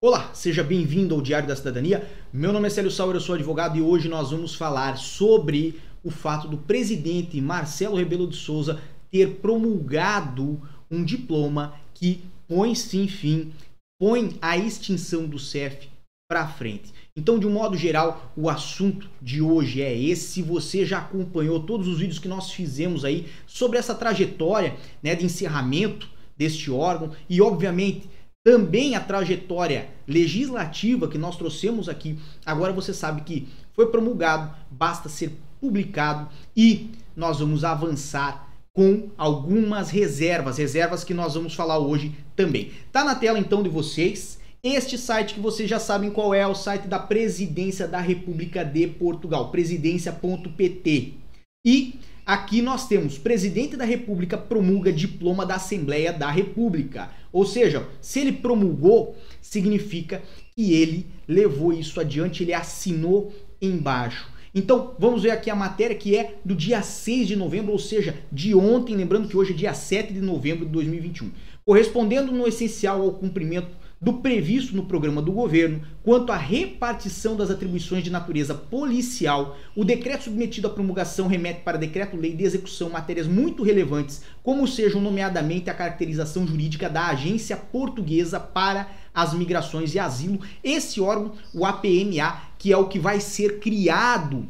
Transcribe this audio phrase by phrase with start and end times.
[0.00, 2.08] Olá, seja bem-vindo ao Diário da Cidadania.
[2.32, 6.10] Meu nome é Célio Sauer, eu sou advogado e hoje nós vamos falar sobre o
[6.12, 8.80] fato do presidente Marcelo Rebelo de Souza
[9.10, 13.52] ter promulgado um diploma que põe sim fim,
[14.00, 15.88] põe a extinção do CEF
[16.30, 16.94] para frente.
[17.16, 20.28] Então, de um modo geral, o assunto de hoje é esse.
[20.34, 25.16] Se você já acompanhou todos os vídeos que nós fizemos aí sobre essa trajetória né,
[25.16, 28.08] de encerramento deste órgão e, obviamente,
[28.44, 32.18] também a trajetória legislativa que nós trouxemos aqui.
[32.44, 39.90] Agora você sabe que foi promulgado, basta ser publicado e nós vamos avançar com algumas
[39.90, 42.70] reservas, reservas que nós vamos falar hoje também.
[42.92, 46.54] Tá na tela então de vocês este site que vocês já sabem qual é, o
[46.54, 51.14] site da Presidência da República de Portugal, presidência.pt.
[51.64, 57.08] E Aqui nós temos presidente da República promulga diploma da Assembleia da República.
[57.32, 60.22] Ou seja, se ele promulgou, significa
[60.54, 64.30] que ele levou isso adiante, ele assinou embaixo.
[64.54, 68.14] Então, vamos ver aqui a matéria que é do dia 6 de novembro, ou seja,
[68.30, 71.30] de ontem, lembrando que hoje é dia 7 de novembro de 2021.
[71.64, 77.50] Correspondendo no essencial ao cumprimento do previsto no programa do governo quanto à repartição das
[77.50, 83.26] atribuições de natureza policial, o decreto submetido à promulgação remete para decreto-lei de execução matérias
[83.26, 89.98] muito relevantes, como sejam nomeadamente a caracterização jurídica da Agência Portuguesa para as Migrações e
[89.98, 94.48] Asilo, esse órgão, o APMA, que é o que vai ser criado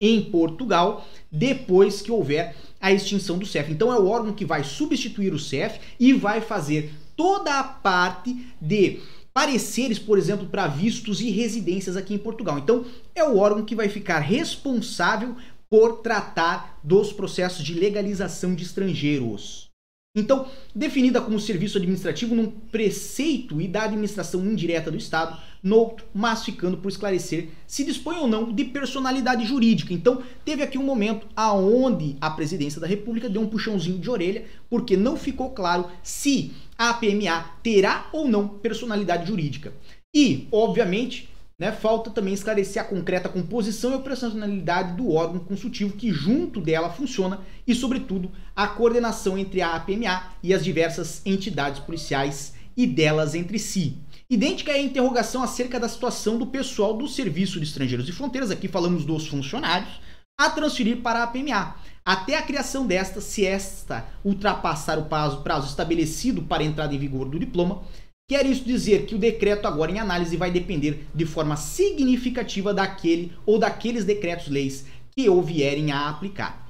[0.00, 3.72] em Portugal depois que houver a extinção do CEF.
[3.72, 8.46] Então é o órgão que vai substituir o CEF e vai fazer toda a parte
[8.60, 9.00] de
[9.32, 12.58] pareceres, por exemplo, para vistos e residências aqui em Portugal.
[12.58, 15.36] Então, é o órgão que vai ficar responsável
[15.68, 19.68] por tratar dos processos de legalização de estrangeiros.
[20.16, 26.06] Então, definida como serviço administrativo num preceito e da administração indireta do Estado, no outro,
[26.14, 29.92] mas ficando por esclarecer se dispõe ou não de personalidade jurídica.
[29.92, 34.44] Então, teve aqui um momento aonde a presidência da República deu um puxãozinho de orelha,
[34.70, 39.72] porque não ficou claro se a PMA terá ou não personalidade jurídica.
[40.14, 46.12] E, obviamente, né, falta também esclarecer a concreta composição e operacionalidade do órgão consultivo que
[46.12, 52.54] junto dela funciona e, sobretudo, a coordenação entre a APMA e as diversas entidades policiais
[52.76, 53.96] e delas entre si.
[54.28, 58.50] Idêntica é a interrogação acerca da situação do pessoal do Serviço de Estrangeiros e Fronteiras,
[58.50, 60.00] aqui falamos dos funcionários,
[60.36, 61.76] a transferir para a APMA.
[62.04, 66.98] Até a criação desta, se esta ultrapassar o prazo, prazo estabelecido para a entrada em
[66.98, 67.82] vigor do diploma,
[68.28, 73.32] Quer isso dizer que o decreto agora em análise vai depender de forma significativa daquele
[73.46, 76.66] ou daqueles decretos-leis que ou vierem a aplicar.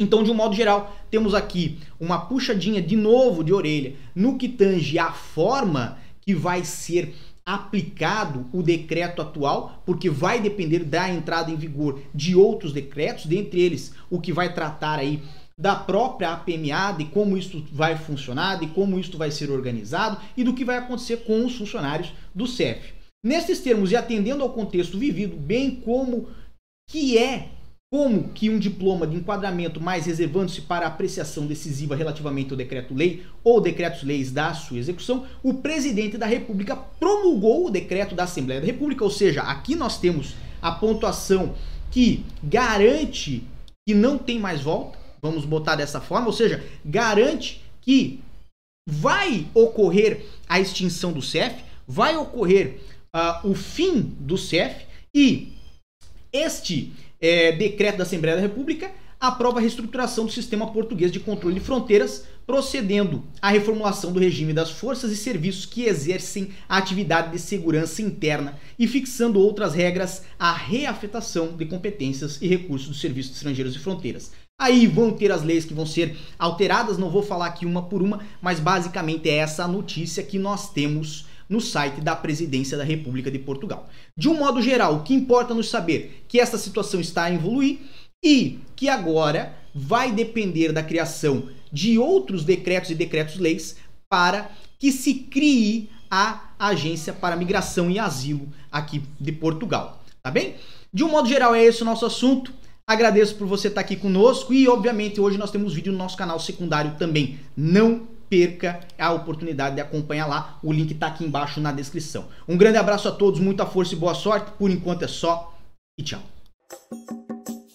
[0.00, 4.48] Então, de um modo geral, temos aqui uma puxadinha de novo de orelha no que
[4.48, 7.14] tange a forma que vai ser
[7.44, 13.60] aplicado o decreto atual, porque vai depender da entrada em vigor de outros decretos, dentre
[13.60, 15.22] eles o que vai tratar aí
[15.58, 20.42] da própria APMA, de como isso vai funcionar, de como isso vai ser organizado e
[20.42, 22.94] do que vai acontecer com os funcionários do CEF.
[23.22, 26.28] Nesses termos e atendendo ao contexto vivido, bem como
[26.88, 27.50] que é
[27.92, 33.60] como que um diploma de enquadramento mais reservando-se para apreciação decisiva relativamente ao decreto-lei ou
[33.60, 39.02] decretos-leis da sua execução, o presidente da República promulgou o decreto da Assembleia da República,
[39.02, 41.56] ou seja, aqui nós temos a pontuação
[41.90, 43.42] que garante
[43.84, 48.20] que não tem mais volta, vamos botar dessa forma, ou seja, garante que
[48.88, 51.56] vai ocorrer a extinção do CEF,
[51.88, 55.52] vai ocorrer uh, o fim do CEF e
[56.32, 61.56] este é, decreto da Assembleia da República aprova a reestruturação do sistema português de controle
[61.56, 67.30] de fronteiras, procedendo à reformulação do regime das forças e serviços que exercem a atividade
[67.30, 73.36] de segurança interna e fixando outras regras à reafetação de competências e recursos dos serviços
[73.36, 74.32] estrangeiros e fronteiras.
[74.58, 78.02] Aí vão ter as leis que vão ser alteradas, não vou falar aqui uma por
[78.02, 82.84] uma, mas basicamente é essa a notícia que nós temos no site da Presidência da
[82.84, 83.88] República de Portugal.
[84.16, 87.80] De um modo geral, o que importa nos saber que essa situação está a evoluir
[88.24, 93.76] e que agora vai depender da criação de outros decretos e decretos-leis
[94.08, 100.54] para que se crie a Agência para Migração e Asilo aqui de Portugal, tá bem?
[100.92, 102.52] De um modo geral, é esse o nosso assunto.
[102.86, 106.40] Agradeço por você estar aqui conosco e, obviamente, hoje nós temos vídeo no nosso canal
[106.40, 107.38] secundário também.
[107.56, 110.60] Não perca a oportunidade de acompanhar lá.
[110.62, 112.26] O link está aqui embaixo na descrição.
[112.48, 114.52] Um grande abraço a todos, muita força e boa sorte.
[114.52, 115.58] Por enquanto é só
[115.98, 116.22] e tchau.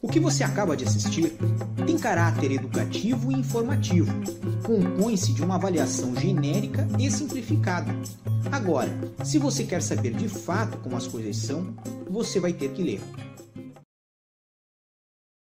[0.00, 1.36] O que você acaba de assistir
[1.84, 4.12] tem caráter educativo e informativo.
[4.62, 7.92] Compõe-se de uma avaliação genérica e simplificada.
[8.52, 8.90] Agora,
[9.24, 11.74] se você quer saber de fato como as coisas são,
[12.08, 13.00] você vai ter que ler.